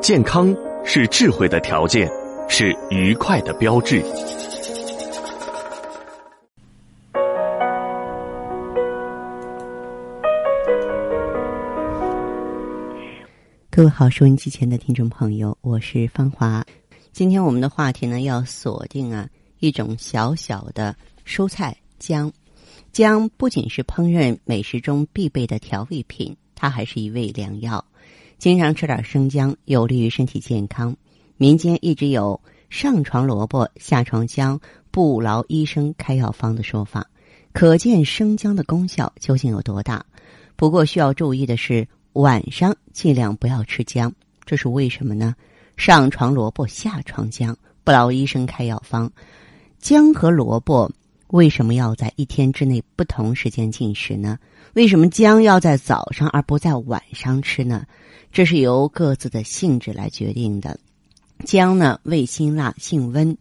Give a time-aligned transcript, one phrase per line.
[0.00, 2.10] 健康是智慧的条件，
[2.48, 4.00] 是愉快的标志。
[13.70, 16.64] 各位好，收音机前的听众朋友，我是芳华。
[17.12, 19.28] 今天我们的话题呢，要锁定啊
[19.58, 20.96] 一种小小的
[21.26, 22.32] 蔬菜姜。
[22.90, 27.84] 姜不仅是烹饪美食中必备的调味品，它还是一味良药。
[28.40, 30.96] 经常吃点生姜，有利于身体健康。
[31.36, 32.40] 民间一直有
[32.70, 34.58] “上床萝卜，下床姜，
[34.90, 37.06] 不劳医生开药方”的说法，
[37.52, 40.04] 可见生姜的功效究竟有多大。
[40.56, 41.86] 不过需要注意的是。
[42.14, 44.12] 晚上尽量不要吃姜，
[44.44, 45.32] 这是为什么呢？
[45.76, 49.08] 上床萝卜下床姜，不劳医生开药方。
[49.78, 50.90] 姜和萝卜
[51.30, 54.38] 为什么要在一天之内不同时间进食呢？
[54.74, 57.86] 为什么姜要在早上而不在晚上吃呢？
[58.32, 60.78] 这是由各自的性质来决定的。
[61.44, 63.36] 姜呢，味辛辣，性温。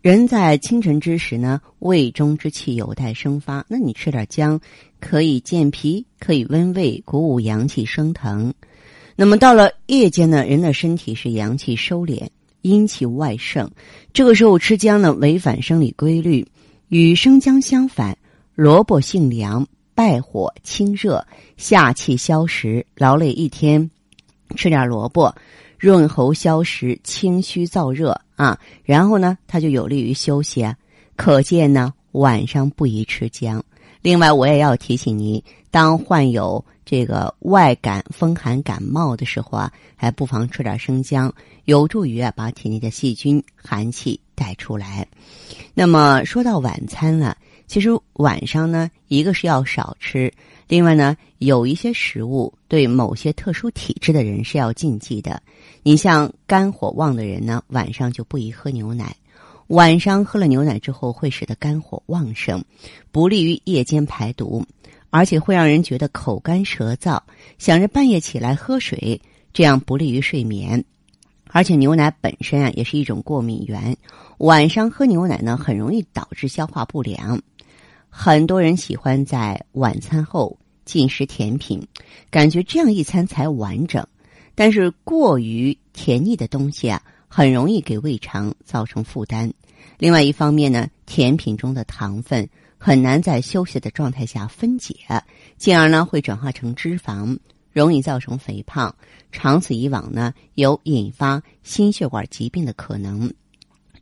[0.00, 3.64] 人在清晨之时呢，胃中之气有待生发。
[3.68, 4.60] 那你吃点姜，
[5.00, 8.52] 可以健脾，可以温胃，鼓舞阳气升腾。
[9.14, 12.28] 那么到了夜间呢，人的身体是阳气收敛，
[12.62, 13.70] 阴气外盛，
[14.12, 16.46] 这个时候吃姜呢，违反生理规律。
[16.92, 18.18] 与生姜相反，
[18.54, 21.26] 萝卜性凉，败火清热，
[21.56, 22.84] 下气消食。
[22.94, 23.90] 劳累一天，
[24.56, 25.34] 吃点萝卜。
[25.78, 30.76] 润喉消食、清虚燥热啊，然后呢，它就有利于休息啊。
[31.16, 33.64] 可见呢，晚上不宜吃姜。
[34.02, 45.08] 另外，我也要提醒您，当患有这个外感风寒感冒的时候啊，还不妨吃点生姜，有助于啊把体内的细菌寒气带出来。
[45.74, 50.32] 那么说到晚餐了，其实晚上呢，一个是要少吃，
[50.68, 55.42] 另外呢，有一些食物对某些特殊体质的人是要禁忌的。
[55.82, 59.16] 你像肝火旺的人呢，晚上就不宜喝牛奶。
[59.68, 62.62] 晚上喝了牛奶之后，会使得肝火旺盛，
[63.10, 64.62] 不利于夜间排毒，
[65.08, 67.18] 而且会让人觉得口干舌燥，
[67.56, 69.18] 想着半夜起来喝水，
[69.54, 70.84] 这样不利于睡眠。
[71.52, 73.96] 而且牛奶本身啊，也是一种过敏源，
[74.38, 77.40] 晚上喝牛奶呢，很容易导致消化不良。
[78.08, 81.86] 很多人喜欢在晚餐后进食甜品，
[82.30, 84.04] 感觉这样一餐才完整。
[84.54, 89.52] 但是过于甜腻的东西啊，很容易给胃肠造成负担。
[89.98, 94.94] 另外一方面呢，甜品中的糖分很难在休息的状态下分解，
[95.56, 97.38] 进而呢会转化成脂肪，
[97.72, 98.94] 容易造成肥胖。
[99.30, 103.32] 长此以往呢，有引发心血管疾病的可能。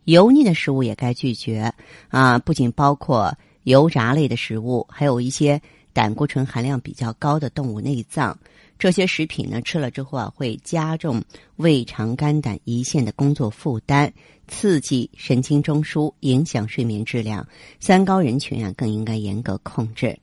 [0.04, 1.72] 油腻的食物也该拒绝
[2.08, 5.60] 啊，不仅包括油炸类的食物，还有一些
[5.92, 8.36] 胆固醇含量比较高的动物内脏。
[8.78, 11.22] 这些食品呢，吃了之后啊，会加重
[11.56, 14.10] 胃肠肝胆胰腺的工作负担，
[14.48, 17.46] 刺激神经中枢，影响睡眠质量。
[17.78, 20.18] 三高人群啊，更应该严格控制。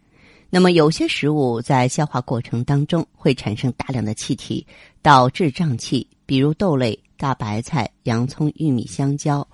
[0.50, 4.66] 那么，有些食物在消化过程当中会产生大量的气体，
[5.02, 9.48] 导致胀气，比如豆类、大白菜、洋葱、玉米、香蕉。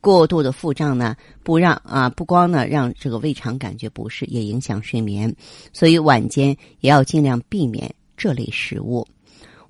[0.00, 5.34] 过度的腹胀呢，不让啊，不光呢让这个胃肠感觉不适，也影响睡眠。
[5.72, 7.94] 所以晚间也要尽量避免。
[8.16, 9.06] 这类食物，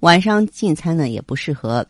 [0.00, 1.86] 晚上进餐呢也不适合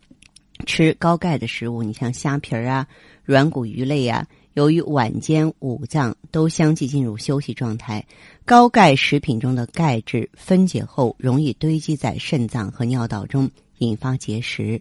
[0.66, 1.84] 吃高钙的食物。
[1.84, 2.84] 你像虾皮啊、
[3.22, 8.04] 软骨鱼类呀，由于晚间五脏都相继进入休息状态，
[8.44, 14.80] 高钙食品中的钙质分解后容易堆积在肾脏和尿道中，引发结石。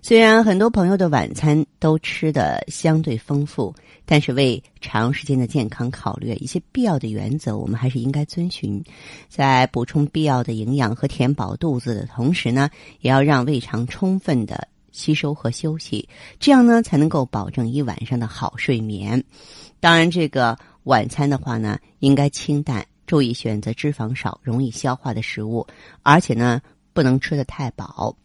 [0.00, 3.74] 虽然很多朋友的晚餐都吃的相对丰富，
[4.06, 8.80] 但是为长时间的健康考虑，一些必要的原则我们还是应该遵循。
[9.28, 12.70] 在补充必要的营养和填饱肚子的同时呢，
[13.00, 19.22] 也要让胃肠充分的吸收和休息，这样呢才能够保证一晚上的好睡眠。
[19.80, 25.66] 当然，这个晚餐的话呢，应该清淡，注意选择脂肪少、容易消化的食物，
[26.02, 26.60] 而且呢，
[26.92, 28.16] 不能吃的太饱。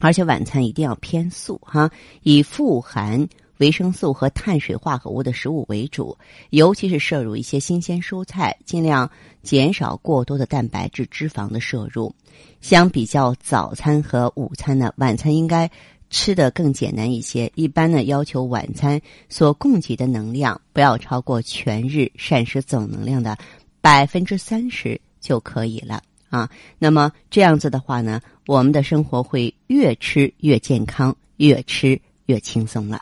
[0.00, 1.90] 而且晚餐一定要偏素哈，
[2.22, 6.16] 以富含维生素和碳水化合物的食物为主，
[6.50, 9.10] 尤其是摄入一些新鲜蔬菜，尽量
[9.42, 12.14] 减少过多的蛋白质、脂肪的摄入。
[12.60, 15.68] 相比较早餐和午餐呢，晚餐应该
[16.10, 17.50] 吃的更简单一些。
[17.54, 23.36] 一般呢，要求晚餐所供给的能量不要超过全日膳食总能量的
[23.80, 26.02] 百分之三十就可以了。
[26.30, 33.00] 啊，那么这样子的话呢，我们的生活会越吃越健康，越吃越轻松了。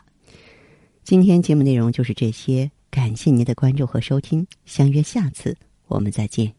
[1.03, 5.57] 今天节目内容就是这些，感谢您的关注和收听，相约下次
[5.87, 6.56] 我们再见。